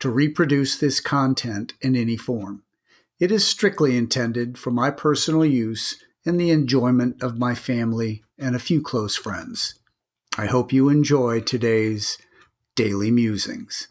to 0.00 0.10
reproduce 0.10 0.76
this 0.78 1.00
content 1.00 1.74
in 1.80 1.96
any 1.96 2.16
form. 2.16 2.62
It 3.20 3.32
is 3.32 3.46
strictly 3.46 3.96
intended 3.96 4.58
for 4.58 4.70
my 4.70 4.90
personal 4.90 5.44
use 5.44 6.02
and 6.24 6.38
the 6.38 6.50
enjoyment 6.50 7.22
of 7.22 7.38
my 7.38 7.54
family 7.54 8.22
and 8.38 8.54
a 8.54 8.60
few 8.60 8.80
close 8.80 9.16
friends. 9.16 9.74
I 10.36 10.46
hope 10.46 10.72
you 10.72 10.88
enjoy 10.88 11.40
today's 11.40 12.18
Daily 12.76 13.10
Musings. 13.10 13.88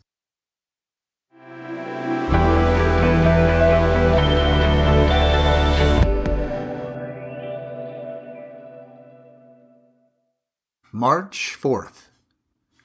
March 10.93 11.55
4th, 11.61 12.07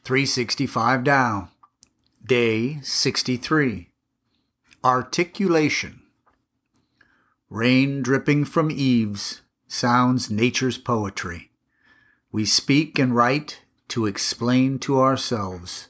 365 0.03 1.05
Tao, 1.05 1.48
Day 2.25 2.78
63. 2.83 3.89
Articulation. 4.84 6.03
Rain 7.51 8.01
dripping 8.01 8.45
from 8.45 8.70
eaves 8.70 9.42
sounds 9.67 10.31
nature's 10.31 10.78
poetry. 10.78 11.50
We 12.31 12.45
speak 12.45 12.97
and 12.97 13.17
write 13.17 13.62
to 13.89 14.06
explain 14.06 14.78
to 14.81 15.00
ourselves. 15.00 15.89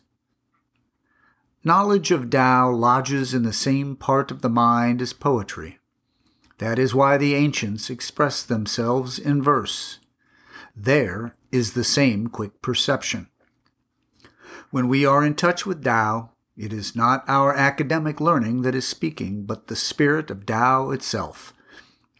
Knowledge 1.64 2.10
of 2.10 2.30
Tao 2.30 2.70
lodges 2.70 3.34
in 3.34 3.42
the 3.42 3.52
same 3.52 3.94
part 3.94 4.30
of 4.30 4.40
the 4.40 4.48
mind 4.48 5.02
as 5.02 5.12
poetry. 5.12 5.80
That 6.56 6.78
is 6.78 6.94
why 6.94 7.18
the 7.18 7.34
ancients 7.34 7.90
expressed 7.90 8.48
themselves 8.48 9.18
in 9.18 9.42
verse. 9.42 9.98
There 10.74 11.36
is 11.50 11.74
the 11.74 11.84
same 11.84 12.28
quick 12.28 12.62
perception. 12.62 13.28
When 14.72 14.88
we 14.88 15.04
are 15.04 15.22
in 15.22 15.34
touch 15.34 15.66
with 15.66 15.84
Tao, 15.84 16.30
it 16.56 16.72
is 16.72 16.96
not 16.96 17.24
our 17.28 17.52
academic 17.54 18.22
learning 18.22 18.62
that 18.62 18.74
is 18.74 18.88
speaking, 18.88 19.44
but 19.44 19.66
the 19.66 19.76
spirit 19.76 20.30
of 20.30 20.46
Tao 20.46 20.92
itself. 20.92 21.52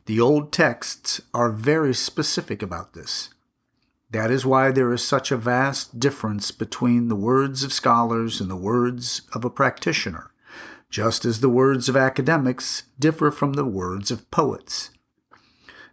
The 0.05 0.21
old 0.21 0.53
texts 0.53 1.23
are 1.33 1.51
very 1.51 1.95
specific 1.95 2.63
about 2.63 2.93
this. 2.93 3.31
That 4.11 4.31
is 4.31 4.45
why 4.45 4.71
there 4.71 4.93
is 4.93 5.03
such 5.03 5.33
a 5.33 5.39
vast 5.39 5.99
difference 5.99 6.51
between 6.51 7.09
the 7.09 7.17
words 7.17 7.65
of 7.65 7.73
scholars 7.73 8.39
and 8.39 8.51
the 8.51 8.55
words 8.55 9.23
of 9.33 9.47
a 9.47 9.51
practitioner, 9.51 10.31
just 10.91 11.25
as 11.25 11.41
the 11.41 11.49
words 11.49 11.89
of 11.89 11.97
academics 11.97 12.83
differ 12.99 13.31
from 13.31 13.55
the 13.55 13.65
words 13.65 14.11
of 14.11 14.31
poets. 14.31 14.91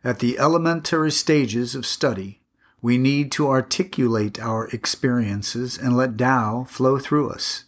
At 0.04 0.20
the 0.20 0.38
elementary 0.38 1.12
stages 1.12 1.74
of 1.74 1.86
study, 1.86 2.42
we 2.82 2.98
need 2.98 3.32
to 3.34 3.50
articulate 3.50 4.40
our 4.40 4.68
experiences 4.68 5.78
and 5.78 5.98
let 5.98 6.18
Tao 6.18 6.64
flow 6.64 6.98
through 6.98 7.30
us. 7.30 7.66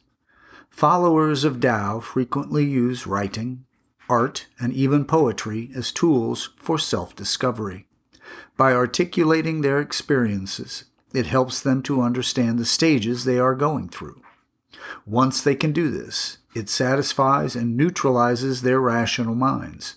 Followers 0.69 1.43
of 1.43 1.59
Tao 1.59 1.99
frequently 1.99 2.65
use 2.65 3.05
writing, 3.05 3.65
art, 4.09 4.47
and 4.59 4.73
even 4.73 5.05
poetry 5.05 5.69
as 5.75 5.91
tools 5.91 6.51
for 6.57 6.77
self 6.79 7.15
discovery. 7.15 7.87
By 8.55 8.73
articulating 8.73 9.61
their 9.61 9.79
experiences, 9.79 10.85
it 11.13 11.25
helps 11.25 11.59
them 11.59 11.83
to 11.83 12.01
understand 12.01 12.57
the 12.57 12.65
stages 12.65 13.25
they 13.25 13.37
are 13.37 13.55
going 13.55 13.89
through. 13.89 14.21
Once 15.05 15.41
they 15.41 15.55
can 15.55 15.73
do 15.73 15.89
this, 15.89 16.37
it 16.55 16.69
satisfies 16.69 17.55
and 17.55 17.75
neutralizes 17.75 18.61
their 18.61 18.79
rational 18.79 19.35
minds. 19.35 19.95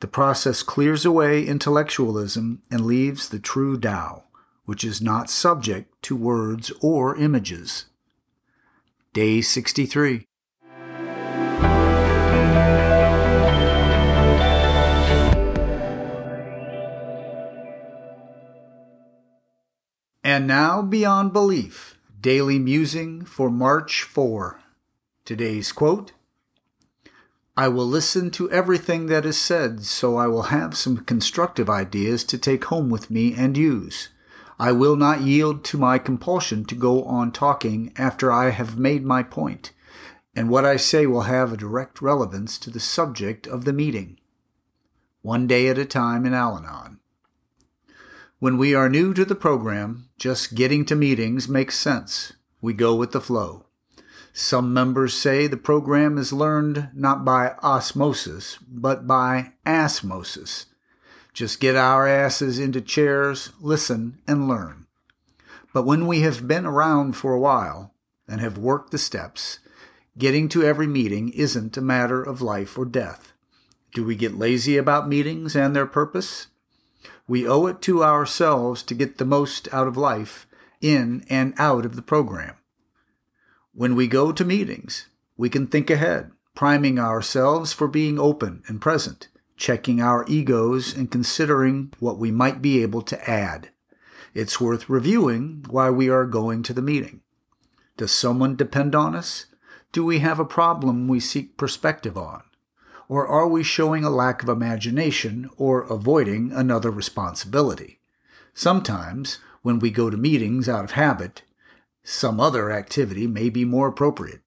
The 0.00 0.06
process 0.06 0.62
clears 0.62 1.04
away 1.04 1.44
intellectualism 1.44 2.62
and 2.70 2.86
leaves 2.86 3.28
the 3.28 3.38
true 3.38 3.78
Tao 3.78 4.24
which 4.66 4.84
is 4.84 5.00
not 5.00 5.30
subject 5.30 5.90
to 6.02 6.14
words 6.14 6.70
or 6.80 7.16
images. 7.16 7.86
Day 9.14 9.40
63. 9.40 10.26
And 20.22 20.46
now, 20.46 20.82
beyond 20.82 21.32
belief, 21.32 21.96
daily 22.20 22.58
musing 22.58 23.24
for 23.24 23.48
March 23.48 24.02
4. 24.02 24.60
Today's 25.24 25.72
quote 25.72 26.12
I 27.56 27.68
will 27.68 27.86
listen 27.86 28.30
to 28.32 28.50
everything 28.50 29.06
that 29.06 29.24
is 29.24 29.40
said, 29.40 29.84
so 29.84 30.16
I 30.16 30.26
will 30.26 30.50
have 30.50 30.76
some 30.76 30.98
constructive 30.98 31.70
ideas 31.70 32.22
to 32.24 32.36
take 32.36 32.64
home 32.64 32.90
with 32.90 33.10
me 33.10 33.32
and 33.34 33.56
use. 33.56 34.10
I 34.58 34.72
will 34.72 34.96
not 34.96 35.20
yield 35.20 35.64
to 35.64 35.78
my 35.78 35.98
compulsion 35.98 36.64
to 36.66 36.74
go 36.74 37.04
on 37.04 37.30
talking 37.30 37.92
after 37.96 38.32
I 38.32 38.50
have 38.50 38.78
made 38.78 39.04
my 39.04 39.22
point, 39.22 39.72
and 40.34 40.48
what 40.48 40.64
I 40.64 40.76
say 40.76 41.06
will 41.06 41.22
have 41.22 41.52
a 41.52 41.58
direct 41.58 42.00
relevance 42.00 42.56
to 42.58 42.70
the 42.70 42.80
subject 42.80 43.46
of 43.46 43.66
the 43.66 43.74
meeting. 43.74 44.18
One 45.20 45.46
day 45.46 45.68
at 45.68 45.78
a 45.78 45.84
time 45.84 46.24
in 46.24 46.32
Al 46.32 46.56
Anon. 46.56 47.00
When 48.38 48.56
we 48.56 48.74
are 48.74 48.88
new 48.88 49.12
to 49.12 49.24
the 49.24 49.34
program, 49.34 50.08
just 50.18 50.54
getting 50.54 50.86
to 50.86 50.94
meetings 50.94 51.48
makes 51.48 51.78
sense. 51.78 52.32
We 52.62 52.72
go 52.72 52.94
with 52.94 53.12
the 53.12 53.20
flow. 53.20 53.66
Some 54.32 54.72
members 54.72 55.12
say 55.14 55.46
the 55.46 55.56
program 55.56 56.16
is 56.16 56.32
learned 56.32 56.90
not 56.94 57.24
by 57.24 57.54
osmosis, 57.62 58.58
but 58.68 59.06
by 59.06 59.52
asmosis 59.66 60.66
just 61.36 61.60
get 61.60 61.76
our 61.76 62.08
asses 62.08 62.58
into 62.58 62.80
chairs, 62.80 63.52
listen, 63.60 64.18
and 64.26 64.48
learn. 64.48 64.86
But 65.74 65.84
when 65.84 66.06
we 66.06 66.20
have 66.20 66.48
been 66.48 66.64
around 66.64 67.12
for 67.12 67.34
a 67.34 67.38
while 67.38 67.92
and 68.26 68.40
have 68.40 68.56
worked 68.56 68.90
the 68.90 68.96
steps, 68.96 69.58
getting 70.16 70.48
to 70.48 70.62
every 70.62 70.86
meeting 70.86 71.28
isn't 71.28 71.76
a 71.76 71.82
matter 71.82 72.22
of 72.22 72.40
life 72.40 72.78
or 72.78 72.86
death. 72.86 73.34
Do 73.92 74.02
we 74.02 74.16
get 74.16 74.38
lazy 74.38 74.78
about 74.78 75.10
meetings 75.10 75.54
and 75.54 75.76
their 75.76 75.84
purpose? 75.84 76.46
We 77.28 77.46
owe 77.46 77.66
it 77.66 77.82
to 77.82 78.02
ourselves 78.02 78.82
to 78.84 78.94
get 78.94 79.18
the 79.18 79.26
most 79.26 79.68
out 79.74 79.86
of 79.86 79.98
life 79.98 80.46
in 80.80 81.22
and 81.28 81.52
out 81.58 81.84
of 81.84 81.96
the 81.96 82.02
program. 82.02 82.54
When 83.74 83.94
we 83.94 84.06
go 84.06 84.32
to 84.32 84.42
meetings, 84.42 85.08
we 85.36 85.50
can 85.50 85.66
think 85.66 85.90
ahead, 85.90 86.30
priming 86.54 86.98
ourselves 86.98 87.74
for 87.74 87.88
being 87.88 88.18
open 88.18 88.62
and 88.68 88.80
present 88.80 89.28
checking 89.56 90.00
our 90.00 90.24
egos 90.28 90.94
and 90.94 91.10
considering 91.10 91.92
what 91.98 92.18
we 92.18 92.30
might 92.30 92.60
be 92.60 92.82
able 92.82 93.02
to 93.02 93.30
add. 93.30 93.70
It's 94.34 94.60
worth 94.60 94.90
reviewing 94.90 95.64
why 95.68 95.90
we 95.90 96.08
are 96.10 96.26
going 96.26 96.62
to 96.64 96.74
the 96.74 96.82
meeting. 96.82 97.22
Does 97.96 98.12
someone 98.12 98.56
depend 98.56 98.94
on 98.94 99.14
us? 99.14 99.46
Do 99.92 100.04
we 100.04 100.18
have 100.18 100.38
a 100.38 100.44
problem 100.44 101.08
we 101.08 101.20
seek 101.20 101.56
perspective 101.56 102.18
on? 102.18 102.42
Or 103.08 103.26
are 103.26 103.48
we 103.48 103.62
showing 103.62 104.04
a 104.04 104.10
lack 104.10 104.42
of 104.42 104.48
imagination 104.48 105.48
or 105.56 105.82
avoiding 105.82 106.52
another 106.52 106.90
responsibility? 106.90 108.00
Sometimes, 108.52 109.38
when 109.62 109.78
we 109.78 109.90
go 109.90 110.10
to 110.10 110.16
meetings 110.16 110.68
out 110.68 110.84
of 110.84 110.90
habit, 110.92 111.42
some 112.02 112.38
other 112.40 112.70
activity 112.70 113.26
may 113.26 113.48
be 113.48 113.64
more 113.64 113.88
appropriate. 113.88 114.40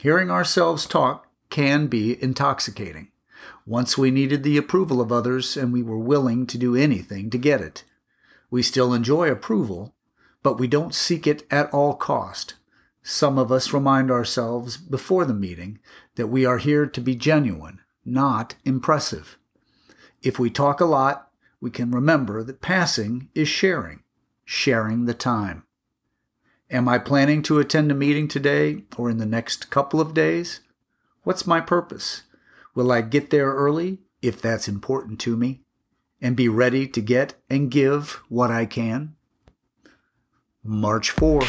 Hearing 0.00 0.30
ourselves 0.30 0.86
talk 0.86 1.26
can 1.50 1.86
be 1.86 2.20
intoxicating. 2.22 3.10
Once 3.68 3.98
we 3.98 4.10
needed 4.10 4.42
the 4.42 4.56
approval 4.56 4.98
of 4.98 5.12
others 5.12 5.54
and 5.54 5.74
we 5.74 5.82
were 5.82 5.98
willing 5.98 6.46
to 6.46 6.56
do 6.56 6.74
anything 6.74 7.28
to 7.28 7.36
get 7.36 7.60
it. 7.60 7.84
We 8.50 8.62
still 8.62 8.94
enjoy 8.94 9.30
approval, 9.30 9.94
but 10.42 10.58
we 10.58 10.66
don't 10.66 10.94
seek 10.94 11.26
it 11.26 11.46
at 11.50 11.68
all 11.70 11.94
cost. 11.94 12.54
Some 13.02 13.36
of 13.36 13.52
us 13.52 13.74
remind 13.74 14.10
ourselves 14.10 14.78
before 14.78 15.26
the 15.26 15.34
meeting 15.34 15.80
that 16.14 16.28
we 16.28 16.46
are 16.46 16.56
here 16.56 16.86
to 16.86 17.00
be 17.02 17.14
genuine, 17.14 17.80
not 18.06 18.54
impressive. 18.64 19.36
If 20.22 20.38
we 20.38 20.48
talk 20.48 20.80
a 20.80 20.86
lot, 20.86 21.30
we 21.60 21.70
can 21.70 21.90
remember 21.90 22.42
that 22.42 22.62
passing 22.62 23.28
is 23.34 23.48
sharing, 23.48 24.02
sharing 24.46 25.04
the 25.04 25.12
time. 25.12 25.64
Am 26.70 26.88
I 26.88 26.98
planning 26.98 27.42
to 27.42 27.58
attend 27.58 27.90
a 27.90 27.94
meeting 27.94 28.28
today 28.28 28.84
or 28.96 29.10
in 29.10 29.18
the 29.18 29.26
next 29.26 29.68
couple 29.68 30.00
of 30.00 30.14
days? 30.14 30.60
What's 31.22 31.46
my 31.46 31.60
purpose? 31.60 32.22
Will 32.78 32.92
I 32.92 33.00
get 33.00 33.30
there 33.30 33.52
early, 33.54 33.98
if 34.22 34.40
that's 34.40 34.68
important 34.68 35.18
to 35.22 35.36
me, 35.36 35.62
and 36.22 36.36
be 36.36 36.48
ready 36.48 36.86
to 36.86 37.00
get 37.00 37.34
and 37.50 37.72
give 37.72 38.22
what 38.28 38.52
I 38.52 38.66
can? 38.66 39.16
March 40.62 41.10
4. 41.10 41.42